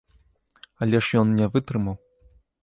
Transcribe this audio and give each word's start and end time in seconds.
Але 0.85 1.01
ж 1.09 1.19
ён 1.21 1.35
не 1.41 1.47
вытрымаў. 1.57 1.95